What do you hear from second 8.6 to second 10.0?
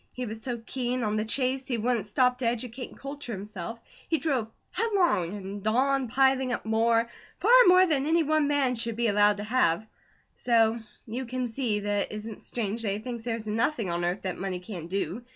should be allowed to have;